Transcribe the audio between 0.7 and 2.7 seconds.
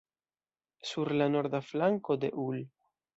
Sur la norda flanko de ul.